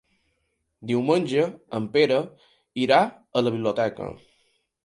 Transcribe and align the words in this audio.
Diumenge 0.91 1.43
en 1.79 1.87
Pere 1.97 2.19
irà 2.87 3.01
a 3.13 3.47
la 3.47 3.55
biblioteca. 3.59 4.13